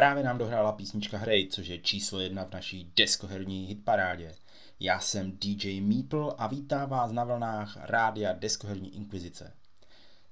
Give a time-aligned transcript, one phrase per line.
[0.00, 4.34] Právě nám dohrála písnička Hrej, což je číslo jedna v naší deskoherní hitparádě.
[4.80, 9.52] Já jsem DJ Meeple a vítám vás na vlnách rádia Deskoherní inkvizice.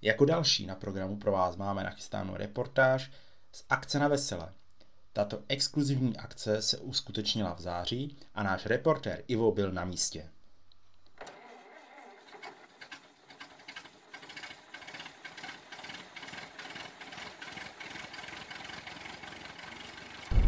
[0.02, 3.10] Jako další na programu pro vás máme nachystánou reportáž
[3.52, 4.52] z akce na vesele.
[5.12, 10.28] Tato exkluzivní akce se uskutečnila v září a náš reportér Ivo byl na místě.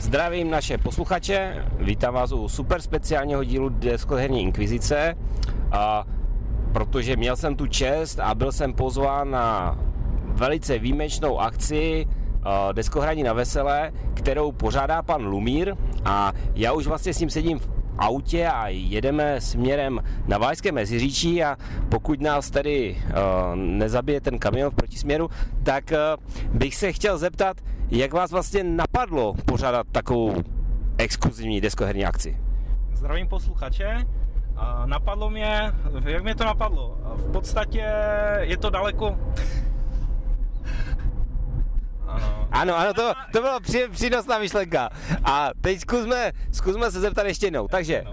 [0.01, 5.15] Zdravím naše posluchače, vítám vás u super speciálního dílu Deskoherní inkvizice,
[5.73, 6.05] a
[6.73, 9.79] protože měl jsem tu čest a byl jsem pozván na
[10.25, 12.07] velice výjimečnou akci
[12.73, 15.75] Deskohraní na veselé, kterou pořádá pan Lumír.
[16.05, 21.45] A já už vlastně s ním sedím v autě a jedeme směrem na Vajské Meziříčí.
[21.45, 21.57] A
[21.89, 23.14] pokud nás tedy uh,
[23.55, 25.31] nezabije ten kamion v protisměru,
[25.62, 27.57] tak uh, bych se chtěl zeptat,
[27.91, 30.34] jak vás vlastně napadlo pořádat takovou
[30.98, 32.36] exkluzivní deskoherní akci?
[32.92, 34.06] Zdravím posluchače.
[34.84, 35.72] Napadlo mě,
[36.05, 36.98] jak mě to napadlo?
[37.14, 37.92] V podstatě
[38.41, 39.18] je to daleko...
[42.50, 44.91] Ano, ano, to, to byla při, přínosná myšlenka.
[45.24, 47.68] A teď zkusme, zkusme se zeptat ještě jednou.
[47.68, 48.08] Takže, uh,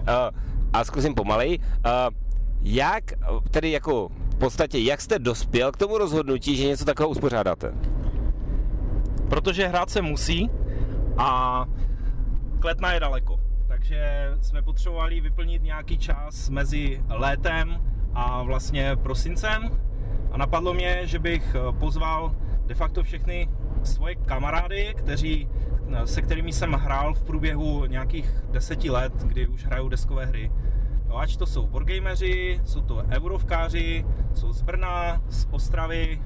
[0.72, 1.58] a zkusím pomalej.
[1.58, 2.14] Uh,
[2.62, 3.04] jak,
[3.50, 7.74] tedy jako v podstatě, jak jste dospěl k tomu rozhodnutí, že něco takového uspořádáte?
[9.30, 10.50] Protože hrát se musí
[11.16, 11.64] a
[12.58, 13.40] Kletna je daleko.
[13.68, 17.82] Takže jsme potřebovali vyplnit nějaký čas mezi létem
[18.14, 19.80] a vlastně prosincem.
[20.32, 22.34] A napadlo mě, že bych pozval
[22.66, 23.48] de facto všechny
[23.82, 25.48] svoje kamarády, kteří,
[26.04, 30.52] se kterými jsem hrál v průběhu nějakých deseti let, kdy už hraju deskové hry.
[31.06, 36.22] No, ať to jsou wargameři, jsou to eurovkáři, jsou z Brna, z Ostravy,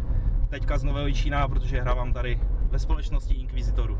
[0.48, 2.40] teďka z Nového Čína, protože hrávám tady
[2.72, 3.98] ve společnosti Inquisitoru.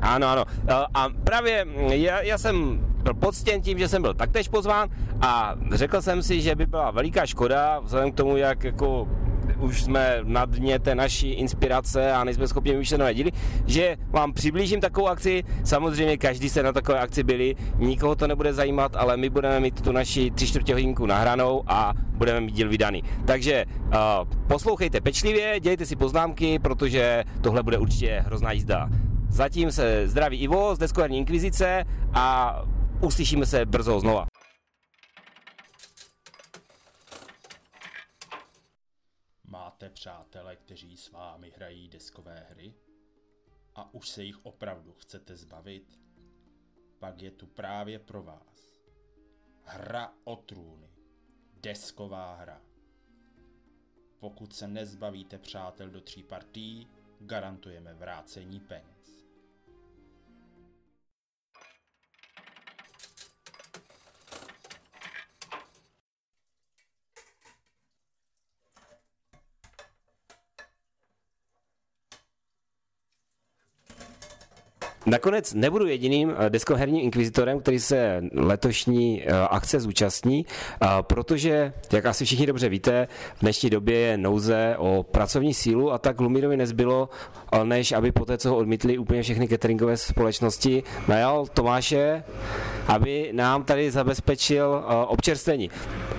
[0.00, 0.44] Ano, ano.
[0.94, 4.88] A právě já, já jsem byl poctěn tím, že jsem byl taktéž pozván
[5.20, 9.08] a řekl jsem si, že by byla veliká škoda, vzhledem k tomu, jak jako
[9.58, 13.32] už jsme na dně té naší inspirace a nejsme schopni vymýšlet nové díly,
[13.66, 15.44] že vám přiblížím takovou akci.
[15.64, 19.80] Samozřejmě každý se na takové akci byli, nikoho to nebude zajímat, ale my budeme mít
[19.80, 23.02] tu naši tři čtvrtě hodinku nahranou a budeme mít díl vydaný.
[23.26, 23.92] Takže uh,
[24.48, 28.88] poslouchejte pečlivě, dělejte si poznámky, protože tohle bude určitě hrozná jízda.
[29.28, 32.56] Zatím se zdraví Ivo z Deskoherní inkvizice a
[33.00, 34.26] uslyšíme se brzo znova.
[39.74, 42.74] Máte přátele, kteří s vámi hrají deskové hry?
[43.74, 46.00] A už se jich opravdu chcete zbavit?
[46.98, 48.82] Pak je tu právě pro vás.
[49.62, 50.90] Hra o trůny.
[51.62, 52.62] Desková hra.
[54.18, 56.88] Pokud se nezbavíte přátel do tří partí,
[57.20, 59.13] garantujeme vrácení peněz.
[75.06, 82.06] Nakonec nebudu jediným eh, deskoherním inkvizitorem, který se letošní eh, akce zúčastní, eh, protože, jak
[82.06, 86.56] asi všichni dobře víte, v dnešní době je nouze o pracovní sílu a tak Lumírovi
[86.56, 87.08] nezbylo,
[87.64, 92.22] než aby po té, co ho odmítli úplně všechny cateringové společnosti, najal Tomáše,
[92.86, 95.70] aby nám tady zabezpečil občerstvení.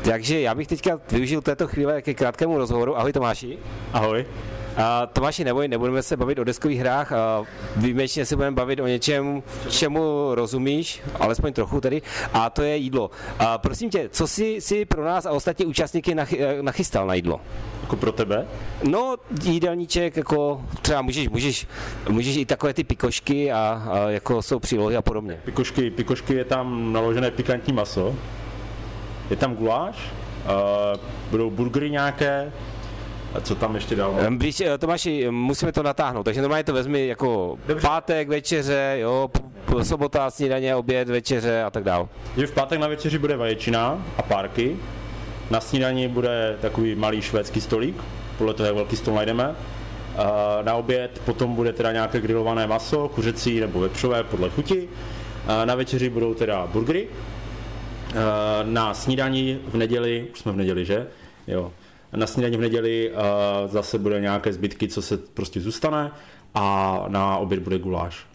[0.03, 2.97] Takže já bych teďka využil této chvíle ke krátkému rozhovoru.
[2.97, 3.57] Ahoj Tomáši.
[3.94, 4.25] Ahoj.
[4.78, 7.44] A Tomáši, neboj, nebudeme se bavit o deskových hrách, a
[7.75, 12.02] výjimečně se budeme bavit o něčem, čemu rozumíš, alespoň trochu tedy,
[12.34, 13.12] a to je jídlo.
[13.40, 16.16] A prosím tě, co jsi, si pro nás a ostatní účastníky
[16.62, 17.41] nachystal na jídlo?
[17.81, 18.47] Jako pro tebe?
[18.84, 21.68] No, jídelníček, jako třeba můžeš, můžeš,
[22.09, 25.39] můžeš i takové ty pikošky a, a jako jsou přílohy a podobně.
[25.45, 28.16] Pikošky, pikošky je tam naložené pikantní maso,
[29.30, 31.00] je tam guláš, uh,
[31.31, 32.51] budou burgery nějaké,
[33.36, 34.16] a co tam ještě dál?
[34.38, 37.88] Víš, eh, Tomáši, musíme to natáhnout, takže normálně to vezmi jako Dobře.
[37.88, 39.30] pátek, večeře, jo,
[39.84, 42.10] sobota, snídaně, oběd, večeře a tak dál.
[42.38, 44.78] Že v pátek na večeři bude vaječina a párky,
[45.52, 47.96] na snídaní bude takový malý švédský stolík,
[48.38, 49.56] podle toho, jak velký stol najdeme.
[50.62, 54.90] Na oběd potom bude teda nějaké grilované maso, kuřecí nebo vepřové podle chuti.
[55.66, 57.08] Na večeři budou teda burgery.
[58.64, 61.08] Na snídaní v neděli, už jsme v neděli, že?
[61.48, 61.72] Jo
[62.16, 63.18] na snídaní v neděli uh,
[63.72, 66.12] zase bude nějaké zbytky, co se prostě zůstane
[66.54, 68.25] a na oběd bude guláš.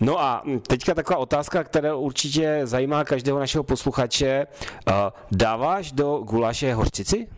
[0.00, 4.46] No a teďka taková otázka, která určitě zajímá každého našeho posluchače.
[4.88, 4.94] Uh,
[5.32, 7.28] dáváš do guláše hořčici?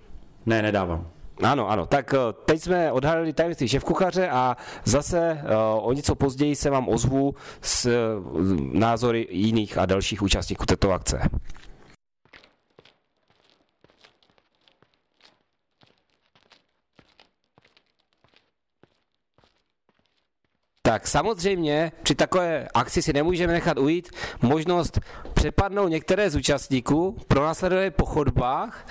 [0.47, 1.07] Ne, nedávám.
[1.43, 5.39] Ano, ano, tak eh, teď jsme odhalili tajemství šéf-kuchaře a zase
[5.81, 7.91] o něco později se vám ozvu s
[8.73, 11.21] názory jiných a dalších účastníků této akce.
[20.87, 24.11] Tak samozřejmě při takové akci si nemůžeme nechat ujít
[24.43, 25.01] možnost
[25.35, 28.87] přepadnout některé z účastníků, pronásledovat po chodbách,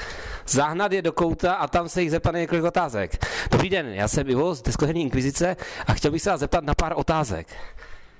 [0.47, 3.25] zahnat je do kouta a tam se jich zeptat několik otázek.
[3.51, 5.55] Dobrý den, já jsem Ivo z Deskoherní inkvizice
[5.87, 7.47] a chtěl bych se vás zeptat na pár otázek.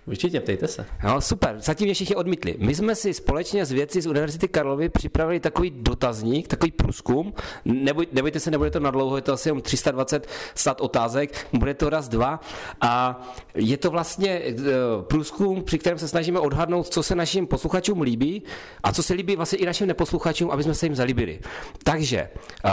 [0.07, 0.85] Určitě, ptejte se.
[1.03, 2.55] No, super, zatím ještě všichni odmítli.
[2.59, 7.33] My jsme si společně s vědci z Univerzity Karlovy připravili takový dotazník, takový průzkum.
[7.65, 11.73] Neboj, nebojte se, nebude to na dlouho, je to asi jen 320 stat otázek, bude
[11.73, 12.39] to raz, dva.
[12.81, 13.21] A
[13.55, 18.43] je to vlastně uh, průzkum, při kterém se snažíme odhadnout, co se našim posluchačům líbí
[18.83, 21.39] a co se líbí vlastně i našim neposluchačům, aby jsme se jim zalíbili.
[21.83, 22.29] Takže
[22.65, 22.71] uh,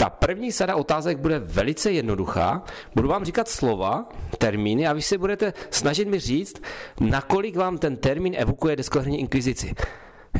[0.00, 2.62] ta první sada otázek bude velice jednoduchá.
[2.94, 4.08] Budu vám říkat slova,
[4.38, 6.62] termíny a vy si budete snažit mi říct,
[7.00, 9.74] nakolik vám ten termín evokuje deskoherní inkvizici.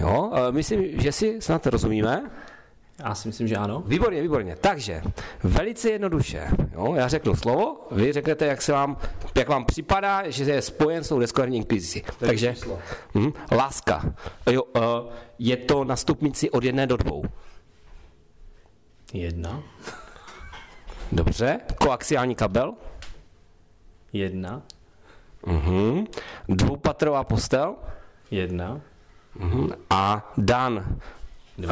[0.00, 2.30] Jo, myslím, že si snad rozumíme.
[3.04, 3.82] Já si myslím, že ano.
[3.86, 4.56] Výborně, výborně.
[4.60, 5.02] Takže,
[5.42, 6.48] velice jednoduše.
[6.72, 8.96] Jo, já řeknu slovo, vy řeknete, jak, se vám,
[9.34, 12.02] jak vám připadá, že je spojen s tou deskoherní inkvizicí.
[12.18, 12.54] Takže,
[13.14, 14.14] hm, láska.
[14.50, 14.82] Jo, uh,
[15.38, 17.24] je to na stupnici od jedné do dvou.
[19.12, 19.62] Jedna.
[21.12, 21.60] Dobře.
[21.80, 22.74] Koaxiální kabel.
[24.12, 24.62] Jedna.
[25.46, 26.06] Mhm.
[26.48, 27.74] Dvoupatrová postel.
[28.30, 28.80] Jedna.
[29.34, 29.70] Mhm.
[29.90, 30.84] A Dan.
[31.58, 31.70] Uh,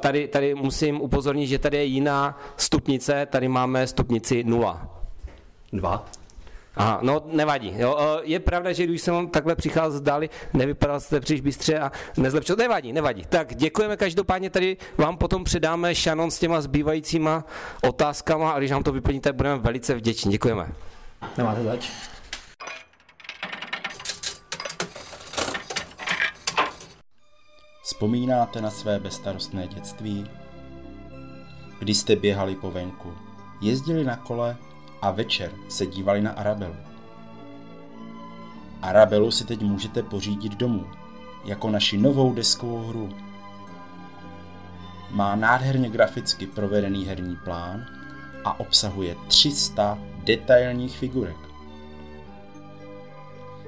[0.00, 5.04] tady, tady musím upozornit, že tady je jiná stupnice, tady máme stupnici 0.
[5.72, 6.06] Dva.
[6.76, 7.74] Aha, no nevadí.
[7.76, 8.20] Jo.
[8.22, 12.56] Je pravda, že když jsem takhle přicházel z dály, nevypadal jste příliš bystře a nezlepšil.
[12.56, 13.24] Nevadí, nevadí.
[13.28, 17.44] Tak děkujeme každopádně, tady vám potom předáme šanon s těma zbývajícíma
[17.82, 20.32] otázkama a když nám to vyplníte, budeme velice vděční.
[20.32, 20.68] Děkujeme.
[21.38, 21.90] Nemáte zač.
[27.82, 30.30] Vzpomínáte na své bezstarostné dětství?
[31.78, 33.14] Kdy jste běhali po venku,
[33.60, 34.56] jezdili na kole
[35.02, 36.76] a večer se dívali na Arabelu.
[38.82, 40.86] Arabelu si teď můžete pořídit domů,
[41.44, 43.08] jako naši novou deskovou hru.
[45.10, 47.86] Má nádherně graficky provedený herní plán
[48.44, 51.36] a obsahuje 300 detailních figurek.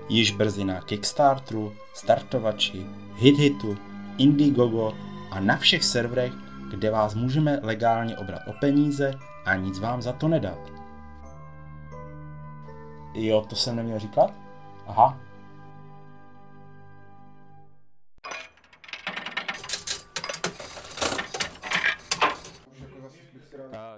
[0.09, 3.79] Již brzy na Kickstarteru, startovači, HitHitu,
[4.19, 4.93] Indiegogo
[5.31, 6.33] a na všech serverech,
[6.71, 9.15] kde vás můžeme legálně obrat o peníze
[9.45, 10.84] a nic vám za to nedat.
[13.15, 14.35] Jo, to jsem neměl říkat?
[14.87, 15.21] Aha.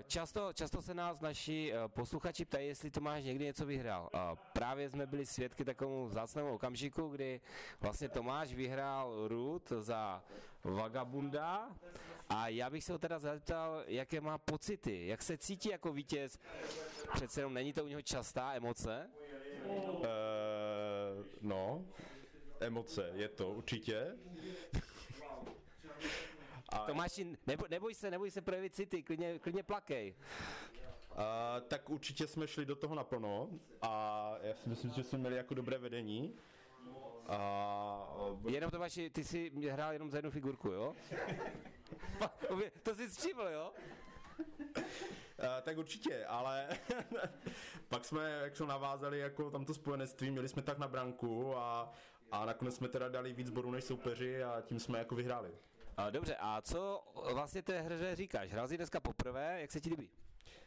[0.07, 4.11] Často, často se nás naši posluchači ptají, jestli Tomáš někdy něco vyhrál.
[4.53, 7.41] Právě jsme byli svědky takovému vzácnému okamžiku, kdy
[7.81, 10.23] vlastně Tomáš vyhrál Root za
[10.65, 11.69] Vagabunda
[12.29, 16.39] a já bych se ho teda zeptal, jaké má pocity, jak se cítí jako vítěz.
[17.15, 19.11] Přece jenom není to u něho častá emoce?
[19.65, 20.05] Uh,
[21.41, 21.85] no,
[22.61, 24.17] emoce je to určitě.
[26.69, 26.79] A...
[26.87, 30.15] Tomáši, nebo, neboj se, neboj se projevit city, klidně, klidně plakej.
[31.11, 31.23] Uh,
[31.69, 33.49] tak určitě jsme šli do toho naplno
[33.83, 36.35] a já si myslím, že jsme měli jako dobré vedení.
[38.43, 40.95] Uh, jenom Tomáši, ty jsi hrál jenom za jednu figurku, jo?
[42.83, 43.73] to jsi všiml, jo?
[45.39, 46.69] Uh, tak určitě, ale
[47.89, 51.93] pak jsme, jak jsme navázali jako tamto spojenectví, měli jsme tak na branku a,
[52.33, 55.51] a nakonec jsme teda dali víc bodů než soupeři a tím jsme jako vyhráli.
[55.51, 58.51] Uh, dobře, a co vlastně té hře říkáš?
[58.51, 60.11] Hrál jsi dneska poprvé, jak se ti líbí?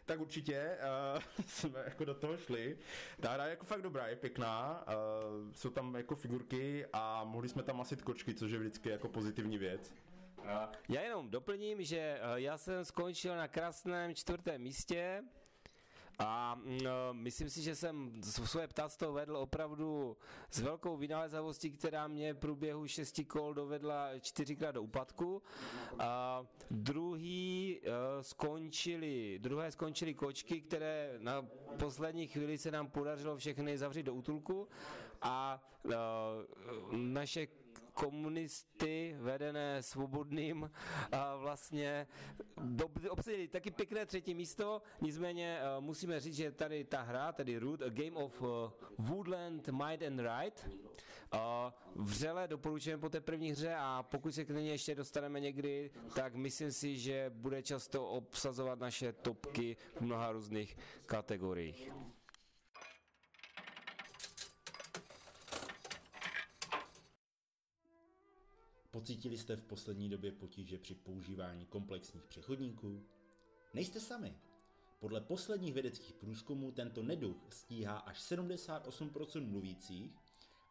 [0.06, 0.78] Tak určitě
[1.16, 2.78] uh, jsme jako do toho šli.
[3.20, 7.50] Ta hra je jako fakt dobrá, je pěkná, uh, jsou tam jako figurky a mohli
[7.50, 9.94] jsme tam masit kočky, což je vždycky jako pozitivní věc.
[10.89, 15.24] Já jenom doplním, že já jsem skončil na krásném čtvrtém místě
[16.19, 20.17] a no, myslím si, že jsem svoje ptáctvo vedl opravdu
[20.50, 25.41] s velkou vynalezavostí, která mě v průběhu šesti kol dovedla čtyřikrát do úpadku.
[26.00, 31.48] A druhý uh, skončili, druhé skončili kočky, které na
[31.79, 34.67] poslední chvíli se nám podařilo všechny zavřít do útulku
[35.22, 35.63] a
[36.91, 37.48] naše
[38.00, 40.72] komunisty vedené svobodným
[41.12, 42.08] a vlastně
[42.63, 47.58] do, obsadili taky pěkné třetí místo, nicméně uh, musíme říct, že tady ta hra, tedy
[47.58, 48.48] Root, a Game of uh,
[48.98, 50.70] Woodland Might and Right,
[51.34, 51.39] uh,
[51.96, 56.36] vřele doporučujeme po té první hře a pokud se k ní ještě dostaneme někdy, tak
[56.36, 61.91] myslím si, že bude často obsazovat naše topky v mnoha různých kategoriích.
[68.91, 73.05] Pocítili jste v poslední době potíže při používání komplexních přechodníků?
[73.74, 74.36] Nejste sami.
[75.00, 80.15] Podle posledních vědeckých průzkumů tento neduch stíhá až 78% mluvících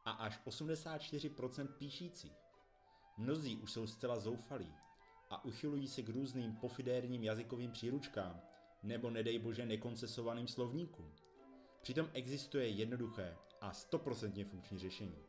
[0.04, 2.36] a až 84% píšících.
[3.18, 4.74] Mnozí už jsou zcela zoufalí
[5.30, 8.40] a uchylují se k různým pofidérním jazykovým příručkám
[8.82, 11.12] nebo nedej bože nekoncesovaným slovníkům.
[11.82, 15.27] Přitom existuje jednoduché a 100% funkční řešení.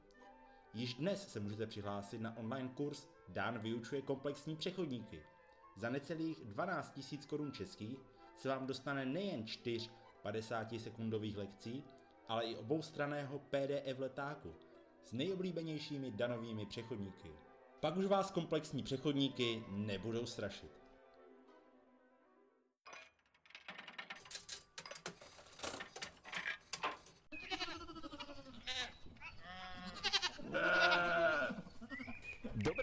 [0.73, 5.23] Již dnes se můžete přihlásit na online kurz Dan vyučuje komplexní přechodníky.
[5.75, 7.99] Za necelých 12 000 korun českých
[8.37, 9.89] se vám dostane nejen 4
[10.21, 11.83] 50 sekundových lekcí,
[12.27, 14.55] ale i oboustraného PDF letáku
[15.03, 17.31] s nejoblíbenějšími danovými přechodníky.
[17.79, 20.78] Pak už vás komplexní přechodníky nebudou strašit.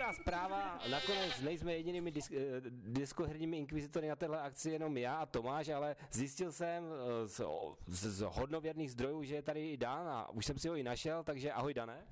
[0.06, 5.26] Dobrá zpráva, nakonec nejsme jedinými disk, eh, diskoherními inkvizitory na téhle akci, jenom já a
[5.26, 7.40] Tomáš, ale zjistil jsem eh, z,
[7.86, 10.82] z, z hodnověrných zdrojů, že je tady i Dan a už jsem si ho i
[10.82, 12.06] našel, takže ahoj Dané.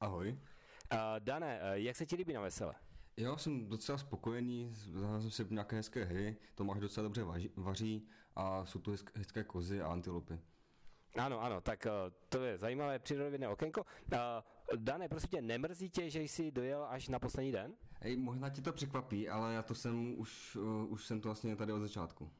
[0.00, 0.38] Ahoj.
[0.92, 2.74] Uh, Dané, jak se ti líbí na vesele?
[3.16, 8.08] Já jsem docela spokojený, zahrál jsem si nějaké hezké hry, Tomáš docela dobře vaří, vaří
[8.36, 10.40] a jsou tu hezké kozy a antilopy.
[11.16, 11.86] Ano, ano, tak
[12.28, 13.86] to je zajímavé přírodovědné okénko.
[14.76, 17.72] Dané, prosím tě, nemrzí tě, že jsi dojel až na poslední den?
[18.00, 21.56] Hej, možná ti to překvapí, ale já to jsem už, uh, už jsem to vlastně
[21.56, 22.24] tady od začátku.
[22.24, 22.30] Uh,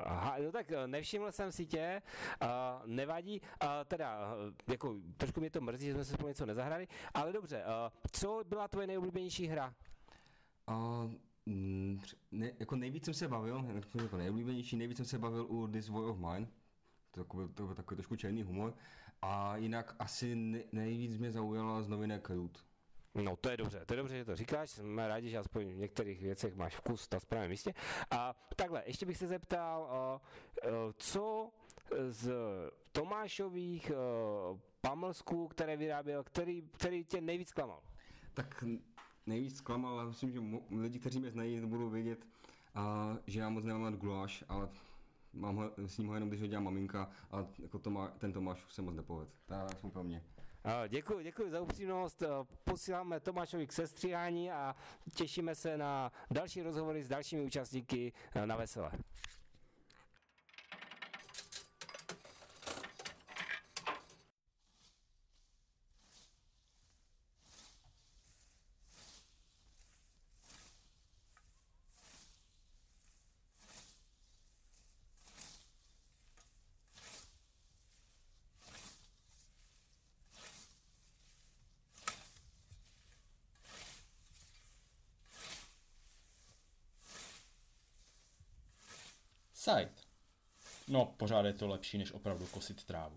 [0.00, 2.02] aha, no tak nevšiml jsem si tě,
[2.42, 2.48] uh,
[2.86, 6.88] nevadí, uh, teda, uh, jako trošku mě to mrzí, že jsme se spolu něco nezahrali,
[7.14, 7.72] ale dobře, uh,
[8.12, 9.74] co byla tvoje nejoblíbenější hra?
[10.68, 11.12] Uh,
[12.30, 13.64] ne, jako nejvíc jsem se bavil,
[13.94, 16.48] jako nejoblíbenější, nejvíc jsem se bavil u This War of Mine,
[17.10, 18.74] to, to, to byl takový trošku černý humor.
[19.22, 20.34] A jinak asi
[20.72, 22.64] nejvíc mě zaujala z novinek Root.
[23.14, 25.76] No to je dobře, to je dobře, že to říkáš, jsme rádi, že aspoň v
[25.76, 27.74] některých věcech máš vkus na správném místě.
[28.10, 30.20] A takhle, ještě bych se zeptal,
[30.96, 31.50] co
[32.08, 32.32] z
[32.92, 33.92] Tomášových
[34.80, 37.82] pamlsků, které vyráběl, který, který tě nejvíc klamal?
[38.34, 38.64] Tak
[39.26, 40.40] nejvíc zklamal, ale myslím, že
[40.80, 42.26] lidi, kteří mě znají, budou vědět,
[43.26, 44.68] že já moc nemám nad guláš, ale
[45.32, 48.32] mám ho, s ním ho jenom, když ho dělá maminka a jako to má, ten
[48.32, 49.28] Tomáš se moc nepoved.
[49.50, 50.22] Je aspoň pro mě.
[50.88, 52.22] Děkuji, děkuji za upřímnost.
[52.64, 54.76] Posíláme Tomášovi k sestříhání a
[55.14, 58.12] těšíme se na další rozhovory s dalšími účastníky
[58.44, 58.90] na Veselé.
[89.60, 89.90] Side.
[90.88, 93.16] No, pořád je to lepší, než opravdu kosit trávu.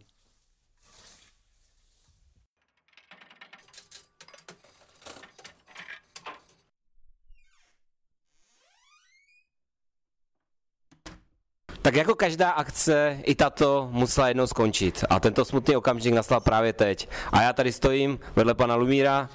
[11.81, 15.03] Tak jako každá akce, i tato musela jednou skončit.
[15.09, 17.09] A tento smutný okamžik nastal právě teď.
[17.31, 19.29] A já tady stojím vedle pana Lumíra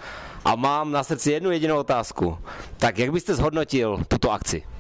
[0.45, 2.39] a mám na srdci jednu jedinou otázku.
[2.77, 4.78] Tak jak byste zhodnotil tuto akci?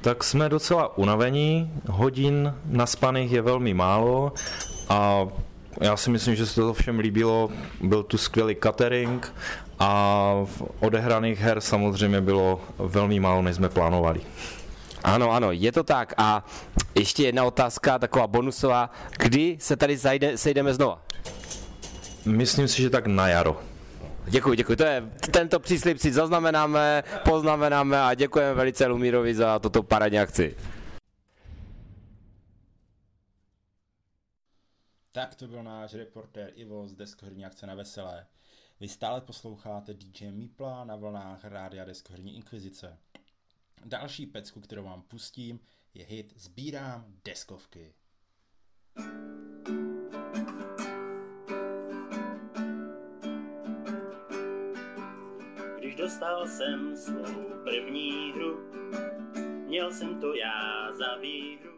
[0.00, 4.32] Tak jsme docela unavení, hodin naspaných je velmi málo
[4.88, 5.26] a
[5.80, 7.50] já si myslím, že se to všem líbilo,
[7.80, 9.34] byl tu skvělý catering
[9.78, 14.20] a v odehraných her samozřejmě bylo velmi málo, než jsme plánovali.
[15.04, 16.14] Ano, ano, je to tak.
[16.16, 16.46] A
[16.94, 18.90] ještě jedna otázka, taková bonusová.
[19.18, 21.02] Kdy se tady zajde, sejdeme znova?
[22.24, 23.56] Myslím si, že tak na jaro.
[24.28, 24.76] Děkuji, děkuji.
[24.76, 25.02] To je,
[25.32, 30.56] tento příslip si zaznamenáme, poznamenáme a děkujeme velice Lumírovi za toto parádní akci.
[35.12, 38.26] Tak to byl náš reportér Ivo z Deskoherní akce na Veselé.
[38.80, 42.98] Vy stále posloucháte DJ Mipla na vlnách Rádia Deskoherní Inkvizice.
[43.84, 45.60] Další pecku, kterou vám pustím,
[45.94, 47.94] je hit Sbírám deskovky.
[48.96, 49.25] thank you
[56.06, 57.34] dostal jsem svou
[57.64, 58.60] první hru,
[59.66, 61.75] měl jsem to já za výhru.